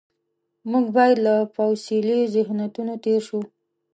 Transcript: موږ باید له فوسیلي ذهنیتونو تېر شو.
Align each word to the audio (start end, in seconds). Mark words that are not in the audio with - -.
موږ 0.71 0.85
باید 0.97 1.17
له 1.25 1.35
فوسیلي 1.55 2.19
ذهنیتونو 2.35 2.93
تېر 3.03 3.21
شو. 3.27 3.39